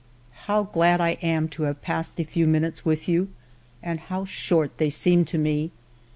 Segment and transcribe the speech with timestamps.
[0.47, 3.29] How glad I am to have passed a few minutes with you,
[3.83, 5.69] and how short they seem to me